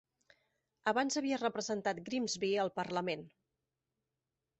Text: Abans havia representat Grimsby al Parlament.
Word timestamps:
Abans 0.91 1.17
havia 1.19 1.37
representat 1.43 1.99
Grimsby 2.07 2.49
al 2.63 2.73
Parlament. 2.79 3.27